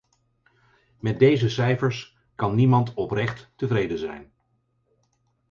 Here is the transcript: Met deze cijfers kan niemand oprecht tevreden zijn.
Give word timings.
Met 0.99 1.19
deze 1.19 1.49
cijfers 1.49 2.17
kan 2.35 2.55
niemand 2.55 2.93
oprecht 2.93 3.51
tevreden 3.55 3.97
zijn. 3.97 4.31